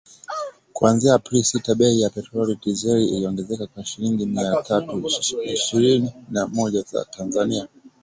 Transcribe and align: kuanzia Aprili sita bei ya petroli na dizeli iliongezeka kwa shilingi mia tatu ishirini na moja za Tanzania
kuanzia 0.73 1.13
Aprili 1.15 1.43
sita 1.49 1.71
bei 1.79 1.93
ya 2.01 2.09
petroli 2.09 2.51
na 2.53 2.59
dizeli 2.63 3.09
iliongezeka 3.09 3.67
kwa 3.67 3.85
shilingi 3.85 4.25
mia 4.25 4.61
tatu 4.61 5.09
ishirini 5.45 6.13
na 6.29 6.47
moja 6.47 6.81
za 6.81 7.05
Tanzania 7.05 7.67